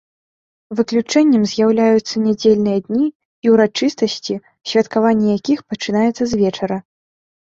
Выключэннем 0.77 1.43
з'яўляюцца 1.51 2.15
нядзельныя 2.27 2.79
дні 2.87 3.03
і 3.47 3.53
ўрачыстасці, 3.55 4.33
святкаванне 4.71 5.29
якіх 5.39 5.59
пачынаецца 5.75 6.23
з 6.33 6.41
вечара. 6.41 6.77